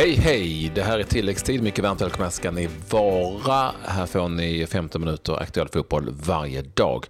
[0.00, 0.72] Hej hej!
[0.74, 1.62] Det här är tilläggstid.
[1.62, 3.72] Mycket varmt välkomna ska ni vara.
[3.84, 7.06] Här får ni 15 minuter aktuell fotboll varje dag.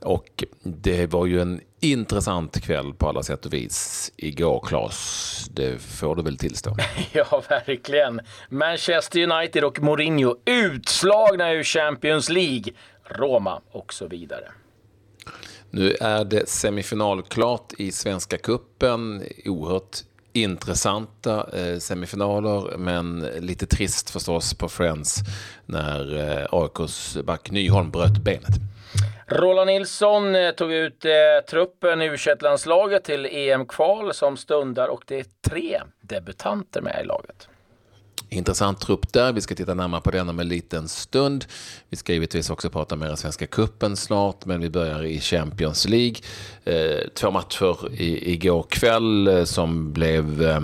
[0.00, 5.46] Och det var ju en intressant kväll på alla sätt och vis igår, Claes.
[5.54, 6.76] Det får du väl tillstå?
[7.12, 8.20] Ja, verkligen.
[8.48, 12.72] Manchester United och Mourinho utslagna ur Champions League.
[13.04, 14.48] Roma och så vidare.
[15.70, 19.22] Nu är det semifinal klart i Svenska Kuppen.
[19.44, 19.96] Oerhört
[20.32, 25.20] intressanta eh, semifinaler, men lite trist förstås på Friends
[25.66, 28.54] när eh, AIKs back Nyholm bröt benet.
[29.26, 31.10] Roland Nilsson eh, tog ut eh,
[31.50, 37.06] truppen i u landslaget till EM-kval som stundar och det är tre debutanter med i
[37.06, 37.48] laget.
[38.32, 39.32] Intressant trupp där.
[39.32, 41.44] Vi ska titta närmare på den om en liten stund.
[41.88, 45.88] Vi ska givetvis också prata mer om Svenska Kuppen snart, men vi börjar i Champions
[45.88, 46.16] League.
[46.64, 50.60] Eh, två matcher i, igår kväll eh, som blev eh,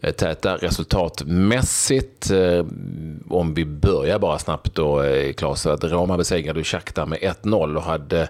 [0.00, 2.30] Eh, täta resultatmässigt.
[2.30, 2.66] Eh,
[3.28, 7.82] om vi börjar bara snabbt då, eh, Claes, att Roma besegrade Shakhtar med 1-0 och
[7.82, 8.28] hade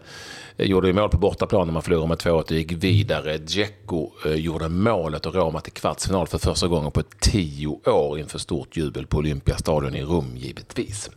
[0.57, 3.39] gjorde ju mål på bortaplan när man förlorade med 2-1 och gick vidare.
[3.39, 8.77] Dzeko gjorde målet och Roma till kvartsfinal för första gången på tio år inför stort
[8.77, 11.11] jubel på Olympiastadion i Rom givetvis.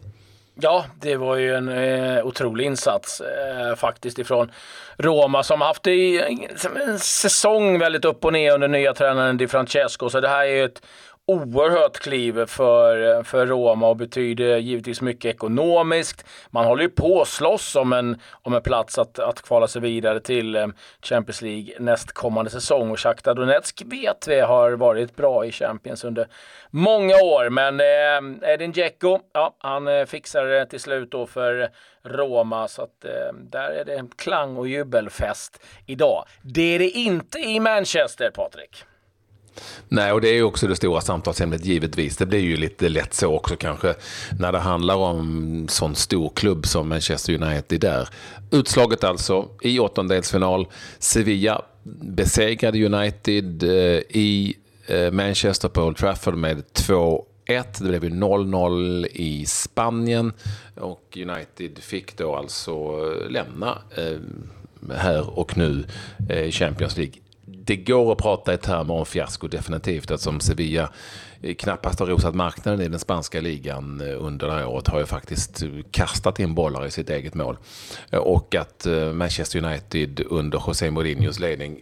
[0.55, 4.51] Ja, det var ju en eh, otrolig insats eh, faktiskt ifrån
[4.97, 6.47] Roma som haft en,
[6.87, 10.09] en säsong väldigt upp och ner under nya tränaren Di Francesco.
[10.09, 10.81] Så det här är ju ett
[11.25, 16.25] oerhört kliv för, för Roma och betyder givetvis mycket ekonomiskt.
[16.49, 19.81] Man håller ju på att slåss om en, om en plats att, att kvala sig
[19.81, 20.67] vidare till eh,
[21.01, 26.27] Champions League nästkommande säsong och Shakhtar Donetsk vet vi har varit bra i Champions under
[26.69, 27.49] många år.
[27.49, 31.69] Men eh, Edin Dzeko, ja, han eh, fixar det till slut då för
[32.03, 36.25] Roma så att eh, där är det klang och jubelfest idag.
[36.41, 38.85] Det är det inte i Manchester, Patrik.
[39.89, 42.17] Nej, och det är ju också det stora samtalsämnet givetvis.
[42.17, 43.95] Det blir ju lite lätt så också kanske
[44.39, 48.09] när det handlar om sån stor klubb som Manchester United där.
[48.51, 50.67] Utslaget alltså i åttondelsfinal.
[50.99, 51.61] Sevilla
[52.01, 54.55] besegrade United eh, i
[54.87, 57.79] eh, Manchester på Old Trafford med 2 1.
[57.79, 60.33] Det blev ju 0-0 i Spanien
[60.75, 63.77] och United fick då alltså eh, lämna
[64.91, 65.83] här och nu
[66.29, 67.13] eh, Champions League
[67.65, 70.89] det går att prata i termer om fiasko definitivt eftersom Sevilla
[71.41, 74.99] eh, knappast har rosat marknaden i den spanska ligan eh, under det här året har
[74.99, 77.57] ju faktiskt eh, kastat in bollar i sitt eget mål.
[78.11, 81.81] Och att Manchester United under José Mourinhos ledning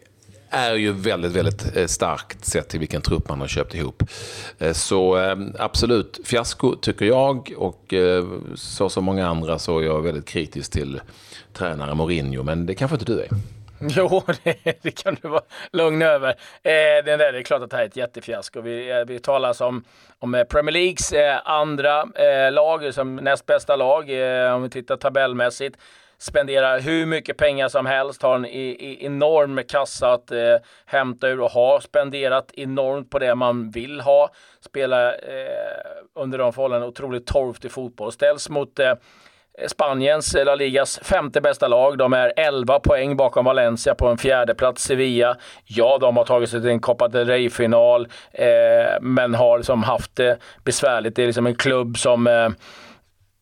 [0.49, 4.03] är ju väldigt, väldigt starkt sett till vilken trupp man har köpt ihop.
[4.73, 5.15] Så
[5.59, 7.93] absolut fiasko tycker jag och
[8.55, 11.01] så som många andra så är jag väldigt kritisk till
[11.53, 13.29] tränare Mourinho, men det kanske inte du är.
[13.89, 16.29] Jo, det, det, kan du vara lugn över.
[16.29, 18.61] Eh, det, där, det är klart att det här är ett jättefiasko.
[18.61, 19.83] Vi, eh, vi talar om,
[20.19, 24.97] om Premier Leagues eh, andra eh, lag, som näst bästa lag, eh, om vi tittar
[24.97, 25.77] tabellmässigt.
[26.17, 30.55] Spenderar hur mycket pengar som helst, har en i, i enorm kassa att eh,
[30.85, 34.29] hämta ur och har spenderat enormt på det man vill ha.
[34.59, 38.11] Spelar eh, under de förhållandena otroligt torftig fotboll.
[38.11, 38.93] Ställs mot eh,
[39.67, 41.97] Spaniens La Ligas femte bästa lag.
[41.97, 44.83] De är 11 poäng bakom Valencia på en fjärde plats.
[44.83, 49.83] Sevilla, ja, de har tagit sig till en Copa del Rey-final, eh, men har liksom
[49.83, 51.15] haft det besvärligt.
[51.15, 52.49] Det är liksom en klubb som eh,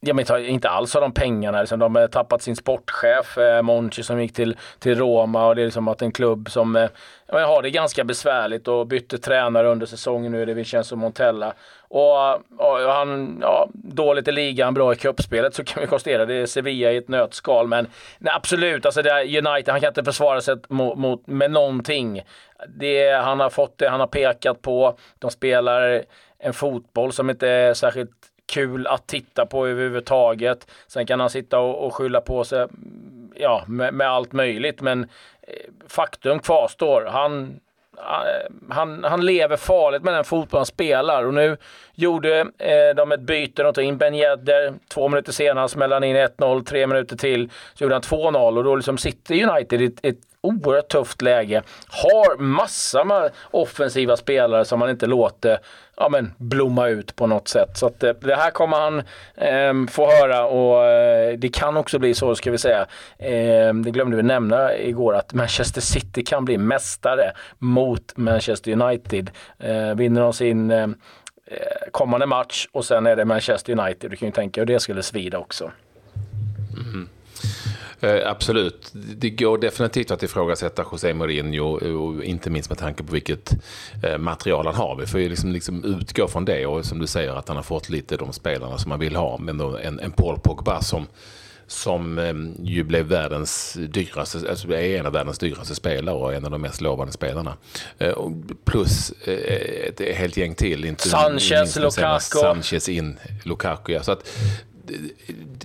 [0.02, 1.60] Ja, men inte alls har de pengarna.
[1.60, 1.80] Liksom.
[1.80, 5.48] De har tappat sin sportchef, eh, Monchi, som gick till, till Roma.
[5.48, 6.90] och Det är liksom att en klubb som eh,
[7.28, 10.42] har det ganska besvärligt och bytte tränare under säsongen nu.
[10.42, 11.54] är Det Vincenzo Montella.
[11.88, 16.26] Och, och han, ja, dåligt i ligan, bra i cupspelet, så kan vi konstatera.
[16.26, 17.68] Det är Sevilla i ett nötskal.
[17.68, 22.22] Men nej, absolut, alltså det United, han kan inte försvara sig mot, mot, med någonting.
[22.68, 24.98] Det, han har fått det han har pekat på.
[25.20, 26.04] De spelar
[26.40, 30.68] en fotboll som inte är särskilt kul att titta på överhuvudtaget.
[30.88, 34.82] Sen kan han sitta och, och skylla på sig mm, ja, med, med allt möjligt,
[34.82, 35.04] men
[35.42, 35.54] eh,
[35.88, 37.06] faktum kvarstår.
[37.12, 37.60] Han
[37.98, 41.58] eh, han, han lever farligt med den fotboll han spelar och nu
[41.94, 43.64] gjorde eh, de ett byte.
[43.64, 44.74] De tog in Ben Yedder.
[44.94, 46.64] Två minuter senare smällde han in 1-0.
[46.64, 50.20] Tre minuter till så gjorde han 2-0 och då liksom sitter United i ett, ett
[50.42, 51.62] oerhört tufft läge.
[51.88, 55.60] Har massor med offensiva spelare som man inte låter
[56.00, 57.78] ja, men, blomma ut på något sätt.
[57.78, 58.98] Så att, eh, det här kommer han
[59.36, 62.88] eh, få höra och eh, det kan också bli så, ska vi säga.
[63.18, 69.32] Eh, det glömde vi nämna igår, att Manchester City kan bli mästare mot Manchester United.
[69.60, 70.90] Eh, vinner de sin eh, eh
[71.92, 74.12] kommande match och sen är det Manchester United.
[74.12, 75.72] Du kan ju tänka hur det skulle svida också.
[78.02, 78.90] Eh, absolut.
[78.94, 81.64] Det går definitivt att ifrågasätta José Mourinho,
[81.98, 83.54] och inte minst med tanke på vilket
[84.04, 84.96] eh, material han har.
[84.96, 87.64] Vi får ju liksom, liksom utgå från det och som du säger att han har
[87.64, 89.38] fått lite de spelarna som man vill ha.
[89.38, 91.08] Men en, en Paul Pogba som
[91.72, 96.46] som eh, ju blev världens dyraste, alltså är en av världens dyraste spelare och en
[96.46, 97.58] av de mest lovande spelarna.
[97.98, 98.16] Eh,
[98.66, 100.86] plus eh, ett helt gäng till.
[100.86, 102.20] Inte Sanchez, Lukaku.
[102.20, 103.94] Sanchez in, Lukaku.
[103.94, 104.04] Ja.
[104.04, 104.30] Så att,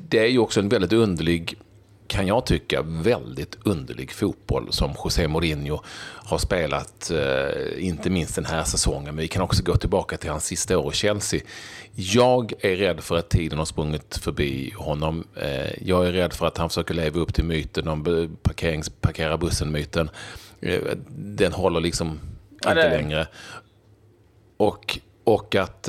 [0.09, 1.59] det är ju också en väldigt underlig
[2.07, 5.81] kan jag tycka, väldigt underlig fotboll som José Mourinho
[6.25, 9.05] har spelat, eh, inte minst den här säsongen.
[9.05, 11.41] Men vi kan också gå tillbaka till hans sista år i Chelsea.
[11.95, 15.25] Jag är rädd för att tiden har sprungit förbi honom.
[15.37, 19.37] Eh, jag är rädd för att han försöker leva upp till myten om parkerings, parkera
[19.37, 20.11] bussen-myten.
[20.61, 22.21] Eh, den håller liksom
[22.63, 23.27] ja, inte längre.
[24.57, 25.89] Och, och att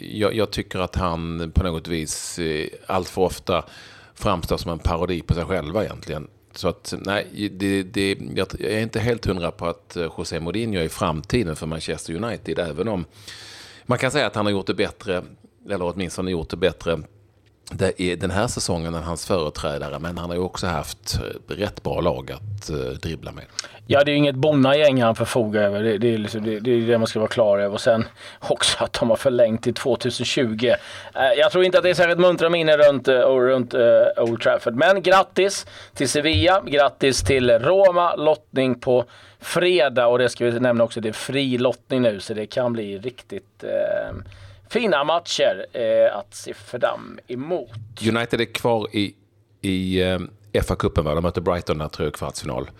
[0.00, 2.40] jag, jag, tycker att han på något vis
[2.86, 3.64] allt för ofta
[4.16, 6.28] framstår som en parodi på sig själva egentligen.
[6.54, 10.80] Så att nej, det, det, jag är inte helt hundra på att eh, José Mourinho
[10.80, 12.58] är framtiden för Manchester United.
[12.58, 13.04] Även om
[13.84, 15.24] man kan säga att han har gjort det bättre,
[15.70, 17.02] eller åtminstone gjort det bättre
[17.72, 21.18] det är den här säsongen är hans företrädare, men han har ju också haft
[21.48, 23.44] eh, rätt bra lag att eh, dribbla med.
[23.86, 25.82] Ja, det är ju inget bonnagäng han förfogar över.
[25.82, 27.74] Det, det, är liksom, det, det, är det man ska vara klar över.
[27.74, 28.04] Och sen
[28.40, 30.66] också att de har förlängt till 2020.
[30.66, 33.74] Eh, jag tror inte att det är särskilt muntra minnen runt, runt
[34.16, 34.74] Old Trafford.
[34.74, 38.14] Men grattis till Sevilla, grattis till Roma.
[38.14, 39.04] Lottning på
[39.40, 42.72] fredag och det ska vi nämna också, det är fri lottning nu så det kan
[42.72, 43.64] bli riktigt
[44.68, 47.70] fina matcher eh, att se fram emot.
[48.08, 49.14] United är kvar i,
[49.60, 50.18] i eh,
[50.62, 52.70] FA-cupen, De möter Brighton där, tror jag, kvartsfinal.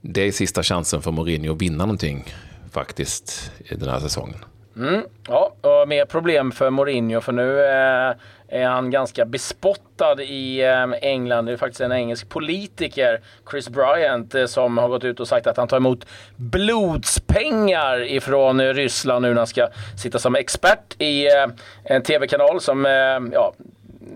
[0.00, 2.34] Det är sista chansen för Mourinho att vinna någonting
[2.70, 4.44] faktiskt i den här säsongen.
[4.76, 8.14] Mm, ja, och mer problem för Mourinho för nu eh,
[8.48, 11.46] är han ganska bespottad i eh, England.
[11.46, 15.46] Det är faktiskt en engelsk politiker, Chris Bryant, eh, som har gått ut och sagt
[15.46, 16.06] att han tar emot
[16.36, 19.68] blodspengar ifrån eh, Ryssland nu när han ska
[20.02, 21.46] sitta som expert i eh,
[21.84, 22.92] en tv-kanal som eh,
[23.32, 23.54] ja,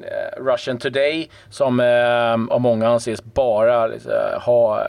[0.02, 1.80] eh, Russian Today som
[2.50, 3.90] av många anses bara
[4.38, 4.86] ha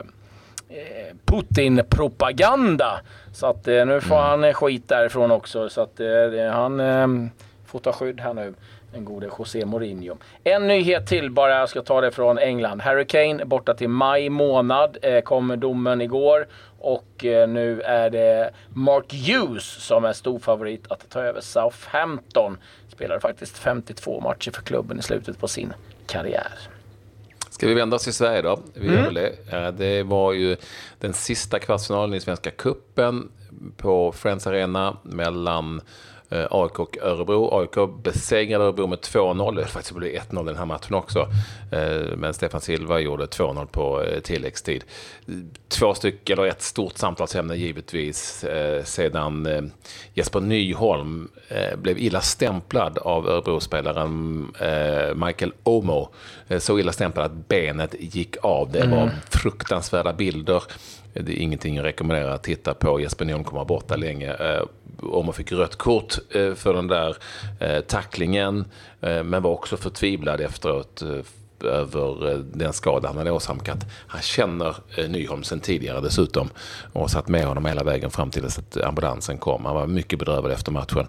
[1.25, 2.99] Putin-propaganda.
[3.33, 4.43] Så att nu får mm.
[4.43, 5.69] han skit därifrån också.
[5.69, 5.99] Så att
[6.51, 6.81] han
[7.65, 8.53] får ta skydd här nu
[8.91, 10.17] den gode José Mourinho.
[10.43, 12.81] En nyhet till bara, jag ska ta det från England.
[12.81, 16.47] Harry Kane borta till maj månad, eh, kommer domen igår.
[16.79, 22.57] Och eh, nu är det Mark Hughes som är stor favorit att ta över Southampton.
[22.87, 25.73] Spelade faktiskt 52 matcher för klubben i slutet på sin
[26.07, 26.78] karriär.
[27.59, 28.59] Ska vi vända oss till Sverige då?
[28.73, 29.13] Vi mm.
[29.13, 29.71] det.
[29.71, 30.57] det var ju
[30.99, 33.31] den sista kvartsfinalen i Svenska Kuppen
[33.77, 35.81] på Friends Arena mellan
[36.31, 37.59] Eh, AIK och Örebro.
[37.59, 39.55] AIK besegrade Örebro med 2-0.
[39.55, 41.19] Det faktiskt blev 1-0 den här matchen också.
[41.71, 44.83] Eh, men Stefan Silva gjorde 2-0 på eh, tilläggstid.
[45.67, 48.45] Två stycken, eller ett stort samtalsämne givetvis,
[48.83, 49.71] sedan
[50.13, 51.27] Jesper Nyholm
[51.77, 54.41] blev illa stämplad av Örebro-spelaren
[55.25, 56.09] Michael Omo.
[56.59, 58.71] Så illa stämplad att benet gick av.
[58.71, 59.09] Det var mm.
[59.29, 60.63] fruktansvärda bilder.
[61.13, 62.99] Eh, det är ingenting jag rekommenderar att titta på.
[62.99, 64.33] Jesper Nyholm kommer borta länge.
[64.33, 64.63] Eh,
[65.01, 67.17] Om man fick rött kort eh, för den där
[67.81, 68.65] tacklingen.
[69.01, 71.03] Men var också förtvivlad efteråt
[71.63, 73.77] över den skada han hade åsamkat.
[74.07, 74.75] Han känner
[75.07, 76.49] Nyholm sen tidigare dessutom
[76.93, 79.65] och satt med honom hela vägen fram till att ambulansen kom.
[79.65, 81.07] Han var mycket bedrövad efter matchen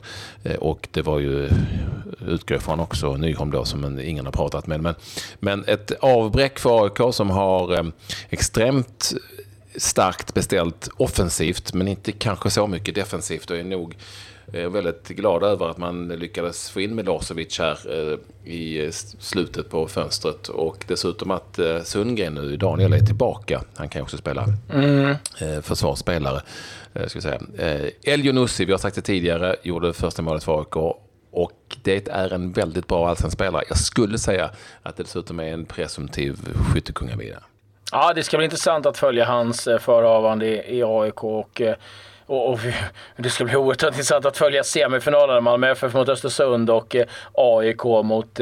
[0.59, 1.49] och det var ju,
[2.27, 4.81] utgår ifrån också, Nyholm då som ingen har pratat med.
[4.81, 4.95] Men,
[5.39, 7.93] men ett avbräck för AIK som har
[8.31, 9.13] extremt
[9.77, 13.51] starkt beställt offensivt, men inte kanske så mycket defensivt.
[13.51, 13.97] Och är nog
[14.53, 18.19] eh, väldigt glad över att man lyckades få in Milosevic här eh,
[18.53, 20.49] i slutet på fönstret.
[20.49, 23.63] Och dessutom att eh, Sundgren nu, Daniel, är tillbaka.
[23.75, 25.17] Han kan också spela mm.
[25.63, 26.43] försvarsspelare.
[27.07, 27.41] Ska säga.
[28.03, 30.77] El Younussi, vi har sagt det tidigare, gjorde första målet för AIK.
[31.33, 33.65] Och det är en väldigt bra allsvensk spelare.
[33.69, 34.51] Jag skulle säga
[34.83, 36.39] att det dessutom är en presumtiv
[36.73, 37.43] skyttekungavida.
[37.93, 41.75] Ja, det ska bli intressant att följa hans eh, förehavande i, AIK och, eh,
[42.27, 42.59] och, och,
[43.17, 45.45] det ska bli oerhört intressant att följa semifinalen.
[45.45, 48.41] Malmö FF mot Östersund och eh, AIK mot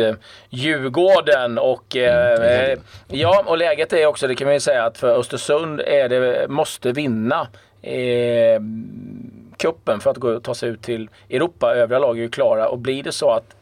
[0.48, 1.58] Djurgården.
[1.58, 2.80] Och, mm.
[3.08, 6.48] ja, och läget är också, det kan man ju säga, att för Östersund är det,
[6.48, 7.48] måste vinna
[7.82, 8.60] eh,
[9.56, 11.74] kuppen för att gå, ta sig ut till Europa.
[11.74, 13.54] Övriga lag är ju klara och blir det så att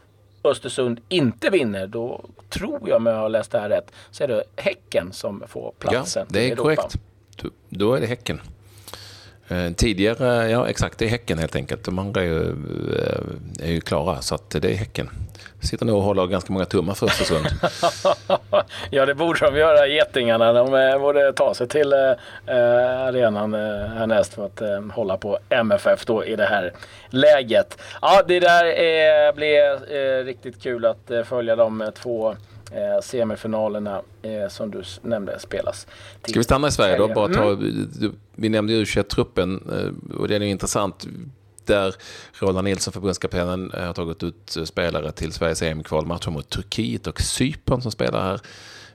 [0.47, 4.27] Östersund inte vinner, då tror jag, om jag har läst det här rätt, så är
[4.27, 6.25] det Häcken som får platsen.
[6.29, 6.95] Ja, det är korrekt.
[7.69, 8.41] Då, är det Häcken.
[9.49, 11.83] Eh, tidigare, ja exakt, det är Häcken helt enkelt.
[11.83, 15.09] De andra är ju, eh, är ju klara, så att det är Häcken.
[15.61, 17.45] Sitter nog och håller ganska många tummar för Östersund.
[18.89, 20.53] ja, det borde de göra, Getingarna.
[20.53, 22.15] De eh, borde ta sig till eh,
[23.07, 26.73] arenan eh, härnäst för att eh, hålla på MFF då i det här
[27.09, 27.77] läget.
[28.01, 32.35] Ja, det där eh, blir eh, riktigt kul att eh, följa de två
[32.71, 35.87] eh, semifinalerna eh, som du nämnde spelas.
[36.27, 37.07] Ska vi stanna i Sverige då?
[37.07, 38.15] Bara ta, mm.
[38.35, 41.07] Vi nämnde ju truppen eh, och det är intressant
[41.65, 41.95] där
[42.33, 47.91] Roland Nilsson, förbundskaptenen, har tagit ut spelare till Sveriges EM-kvalmatcher mot Turkiet och Cypern som
[47.91, 48.41] spelar här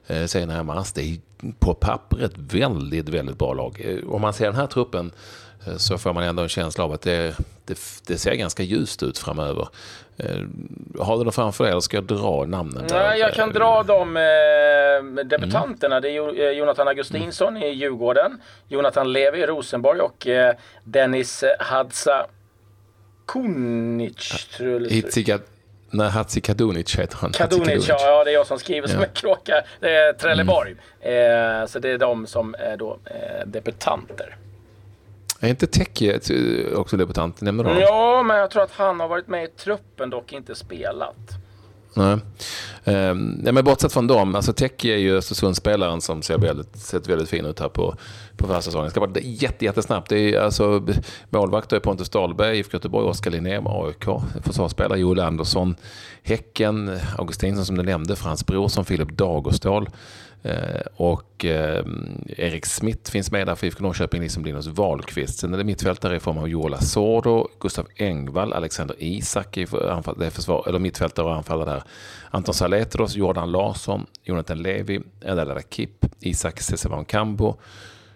[0.06, 0.92] eh, senare i mars.
[0.92, 1.18] Det är
[1.58, 3.80] på pappret väldigt, väldigt bra lag.
[3.84, 5.12] Eh, om man ser den här truppen
[5.76, 9.18] så får man ändå en känsla av att det, det, det ser ganska ljust ut
[9.18, 9.68] framöver.
[10.22, 12.84] Eh, har du det framför dig eller ska jag dra namnen?
[12.90, 15.96] Nej, jag kan dra de eh, debutanterna.
[15.96, 16.02] Mm.
[16.02, 17.68] Det är eh, Jonathan Augustinsson mm.
[17.68, 22.26] i Djurgården, Jonathan Levi i Rosenborg och eh, Dennis Hadza
[23.26, 24.60] Kunic.
[25.90, 27.32] Nej, Hatzi Kadunic heter han.
[27.32, 28.94] Kadunic, ja, ja, det är jag som skriver ja.
[28.94, 29.62] som en kråka.
[29.80, 30.74] Det är Trelleborg.
[31.00, 31.60] Mm.
[31.60, 34.36] Eh, så det är de som är då eh, debutanter.
[35.42, 36.20] Är inte Teki
[36.76, 37.40] också debutant?
[37.40, 40.54] Nämner du Ja, men jag tror att han har varit med i truppen, dock inte
[40.54, 41.16] spelat.
[41.94, 42.18] Nej.
[42.84, 47.08] Ehm, ja, men bortsett från dem, alltså Teki är ju Östersundsspelaren som ser väldigt, sett
[47.08, 47.94] väldigt fin ut här på,
[48.36, 48.84] på försäsongen.
[48.84, 50.08] Det ska vara jätte, jättesnabbt.
[50.08, 50.86] Det är alltså
[51.30, 55.74] målvakter är Pontus Dahlberg, IFK Göteborg, Oskar Linnér, AIK, försvarsspelare Joel Andersson,
[56.22, 59.88] Häcken, Augustinsson som du nämnde, Frans Brorsson, Filip Dagerstål.
[60.44, 61.84] Eh, och eh,
[62.36, 65.38] Erik Smith finns med där för IFK Norrköping, liksom Linus Wahlqvist.
[65.38, 70.18] Sen är det mittfältare i form av Jola Sordo, Gustav Engvall, Alexander Isak i anfall,
[70.18, 71.82] det är försvar, eller mittfältare och anfallare där.
[72.30, 77.56] Anton Saletros, Jordan Larsson, Jonathan Levi, Edala Rakip, Isak Sesevan Kambo,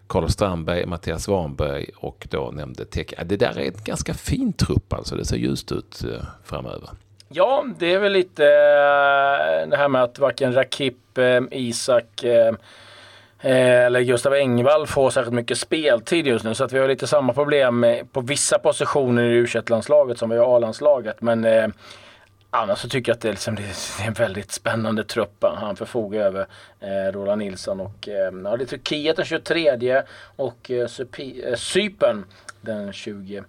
[0.09, 3.15] Carlos Strandberg, Mattias Warnberg och då nämnde Tek.
[3.25, 5.17] Det där är ett ganska fin trupp alltså.
[5.17, 6.89] Det ser ljust ut eh, framöver.
[7.29, 12.25] Ja, det är väl lite eh, det här med att varken Rakip, eh, Isak
[13.41, 16.55] eller Gustav Engvall får särskilt mycket speltid just nu.
[16.55, 20.37] Så att vi har lite samma problem på vissa positioner i u landslaget som vi
[20.37, 21.21] har A-landslaget.
[21.21, 21.67] Men eh,
[22.51, 25.77] annars så tycker jag att det är, liksom, det är en väldigt spännande trupp han
[25.77, 26.47] förfogar över.
[26.81, 30.03] Eh, Roland Nilsson och eh, ja, det är Turkiet den 23
[30.37, 32.25] och eh, eh, Cypern
[32.61, 33.45] den 27.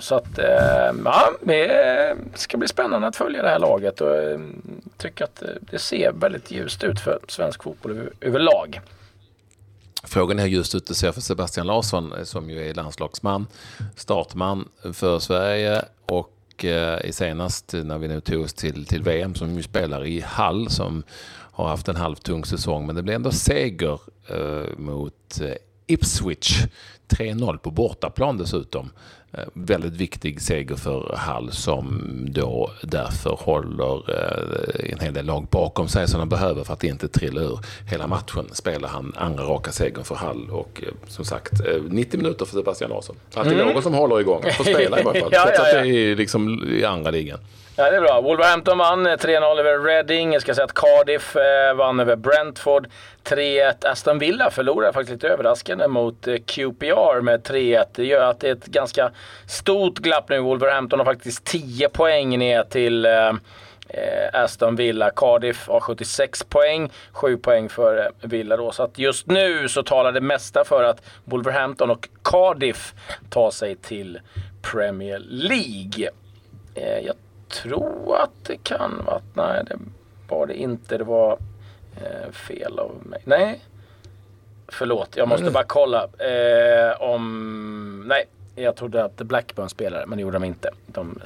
[0.00, 4.40] Så att eh, ja, det ska bli spännande att följa det här laget och eh,
[4.96, 8.80] tycker att eh, det ser väldigt ljust ut för svensk fotboll överlag.
[10.04, 13.46] Frågan är hur ljust ut det ser för Sebastian Larsson eh, som ju är landslagsman,
[13.96, 15.82] startman för Sverige
[16.64, 20.20] Eh, och senast när vi nu tog oss till, till VM som ju spelar i
[20.20, 21.02] Hall som
[21.52, 25.54] har haft en halvtung säsong men det blev ändå seger eh, mot eh,
[25.86, 26.66] Ipswich
[27.08, 28.90] 3-0 på bortaplan dessutom.
[29.38, 35.46] Eh, väldigt viktig seger för Hall som då därför håller eh, en hel del lag
[35.50, 37.58] bakom sig som de behöver för att inte trilla ur.
[37.90, 41.52] Hela matchen spelar han andra raka segern för Hall och eh, som sagt
[41.88, 43.16] 90 minuter för Sebastian Larsson.
[43.34, 43.66] Alltid mm.
[43.66, 45.30] någon som håller igång, får spela i varje fall.
[45.32, 45.78] ja, ja, ja.
[45.78, 47.38] att det är liksom i andra ligan.
[47.76, 48.20] Ja, det är bra.
[48.20, 50.32] Wolverhampton vann 3-0 över Reading.
[50.32, 51.36] Jag ska säga att Cardiff
[51.76, 52.88] vann över Brentford
[53.24, 53.86] 3-1.
[53.86, 57.84] Aston Villa förlorade faktiskt lite överraskande mot QPR med 3-1.
[57.94, 59.10] Det gör att det är ett ganska
[59.46, 60.40] stort glapp nu.
[60.40, 63.28] Wolverhampton har faktiskt 10 poäng ner till eh,
[63.88, 65.10] eh Aston Villa.
[65.10, 68.72] Cardiff har 76 poäng, 7 poäng för eh, Villa då.
[68.72, 72.94] Så att just nu så talar det mesta för att Wolverhampton och Cardiff
[73.30, 74.20] tar sig till
[74.62, 76.10] Premier League.
[76.74, 77.14] Eh, jag
[77.48, 79.76] tror att det kan vara nej det
[80.28, 80.98] var det inte.
[80.98, 81.38] Det var
[81.96, 83.22] eh, fel av mig.
[83.24, 83.60] Nej,
[84.68, 85.16] förlåt.
[85.16, 88.04] Jag måste bara kolla eh, om...
[88.06, 88.24] Nej,
[88.62, 90.70] jag trodde att Blackburn spelade, men det gjorde de inte.
[90.86, 91.20] De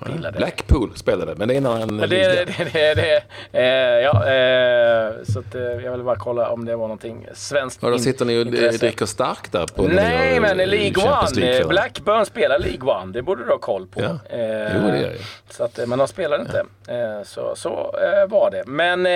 [0.00, 0.38] Spelade.
[0.38, 3.22] Blackpool spelade, men det är en annan det, det, det, det,
[3.52, 3.64] eh,
[4.04, 7.84] ja, eh, så att, eh, jag ville bara kolla om det var någonting svenskt.
[7.84, 8.46] Och då sitter ni och
[8.78, 11.64] dricker starkt där på Nej, men League One.
[11.68, 13.12] Blackburn spelar League One.
[13.12, 14.00] Det borde du ha koll på.
[14.00, 14.36] Ja.
[14.36, 15.20] Eh, jo, det gör jag.
[15.50, 16.64] Så att, men de spelar inte.
[16.86, 16.94] Ja.
[16.94, 18.64] Eh, så så eh, var det.
[18.66, 19.06] Men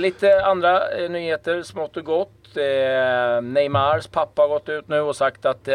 [0.00, 2.30] lite andra nyheter, smått och gott.
[3.42, 5.68] Neymars pappa har gått ut nu och sagt att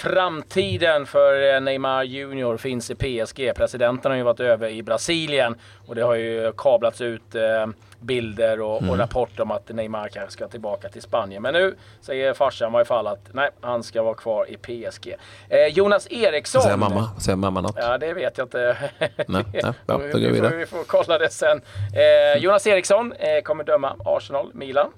[0.00, 3.52] Framtiden för eh, Neymar Junior finns i PSG.
[3.56, 5.54] Presidenten har ju varit över i Brasilien
[5.86, 7.66] och det har ju kablats ut eh,
[8.00, 8.90] bilder och, mm.
[8.90, 11.42] och rapporter om att Neymar kanske ska tillbaka till Spanien.
[11.42, 15.16] Men nu säger farsan i varje fall att nej, han ska vara kvar i PSG.
[15.48, 16.62] Eh, Jonas Eriksson.
[16.62, 17.10] Säger mamma?
[17.20, 17.76] Säger mamma något?
[17.76, 18.76] Ja, det vet jag inte.
[18.98, 21.60] nej, nej, ja, går vi, får, vi får kolla det sen.
[21.94, 24.92] Eh, Jonas Eriksson eh, kommer döma Arsenal, Milan.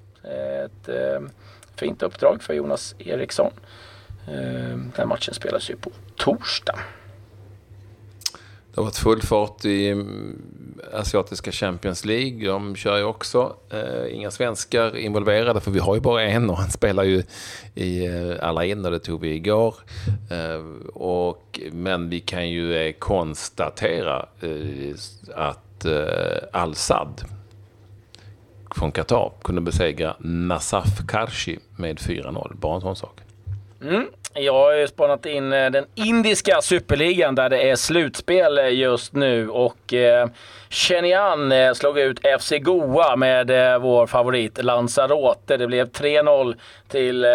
[0.65, 1.21] ett eh,
[1.77, 3.53] fint uppdrag för Jonas Eriksson.
[4.27, 6.79] Eh, den matchen spelas ju på torsdag.
[8.75, 10.43] Det har varit full fart i mm,
[10.93, 12.49] asiatiska Champions League.
[12.49, 13.57] De kör ju också.
[13.71, 17.23] Eh, inga svenskar involverade för vi har ju bara en och han spelar ju
[17.75, 19.75] i eh, alla in och det tog vi igår.
[20.31, 24.95] Eh, och, men vi kan ju eh, konstatera eh,
[25.35, 25.87] att
[26.53, 27.25] Al-Sad
[28.75, 32.57] från Qatar kunde besegra Nasaf Karshi med 4-0.
[32.57, 33.21] Bara en sån sak.
[33.83, 34.07] Mm.
[34.35, 39.13] Jag har ju spanat in eh, den indiska superligan där det är slutspel eh, just
[39.13, 40.29] nu och eh,
[41.53, 45.57] eh slog ut FC Goa med eh, vår favorit Lanzarote.
[45.57, 46.57] Det blev 3-0
[46.89, 47.31] till eh,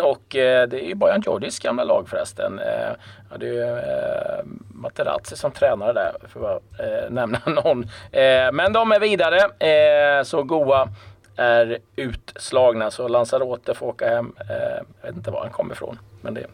[0.00, 2.58] och eh, det är ju Bojan Djordjic gamla lag förresten.
[2.58, 2.90] Eh,
[3.30, 4.44] ja, det är ju eh,
[4.74, 7.82] Materazzi som tränare där, för att eh, nämna någon.
[8.12, 9.38] Eh, men de är vidare,
[9.70, 10.88] eh, så Goa
[11.36, 12.90] är utslagna.
[12.90, 14.32] Så Lanzarote får åka hem.
[14.50, 14.56] Eh,
[15.00, 16.46] jag vet inte var han kommer ifrån, men det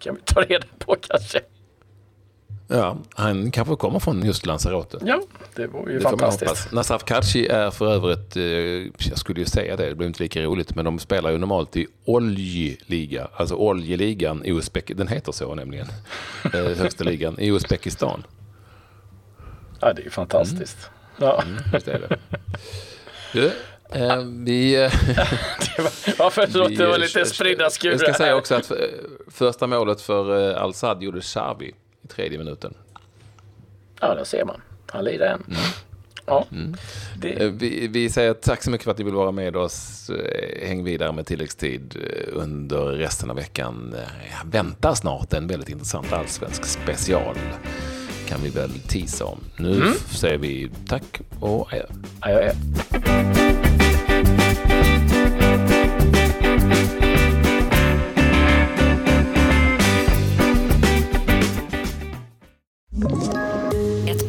[0.00, 1.40] kan vi ta reda på kanske.
[2.68, 4.98] Ja, han kanske kommer från just Lanzarote.
[5.04, 5.22] Ja,
[5.54, 6.72] det vore ju Det fantastiskt.
[6.72, 8.42] Nasaf Karci är för övrigt, eh,
[9.10, 11.76] jag skulle ju säga det, det blir inte lika roligt, men de spelar ju normalt
[11.76, 15.86] i oljeliga, alltså oljeligan i Uzbek, den heter så nämligen,
[16.54, 18.22] eh, högsta ligan, i Uzbekistan.
[19.80, 20.90] Ja, det är ju fantastiskt.
[21.16, 21.42] Ja.
[21.42, 22.18] Mm, just det är det.
[23.32, 23.52] Du,
[23.92, 24.84] eh, vi...
[24.84, 24.92] eh,
[25.76, 28.76] Det var, varför förlåt, det var lite spridda skurar Jag ska säga också att eh,
[29.28, 31.74] första målet för eh, Al-Sad gjorde Xavi
[32.04, 32.74] i tredje minuten.
[34.00, 34.60] Ja, där ser man.
[34.90, 35.56] Han lirar än.
[36.26, 36.46] Ja,
[37.16, 40.10] det, Eh, Vi, vi säger tack så mycket för att ni vill vara med oss.
[40.10, 43.94] Eh, Häng vidare med tilläggstid eh, under resten av veckan.
[43.98, 47.36] Eh, Väntar snart en väldigt intressant allsvensk special.
[48.28, 49.40] Kan vi väl tisa om.
[49.56, 51.84] Nu f- säger vi tack och adjö.
[52.20, 52.52] ja, ja,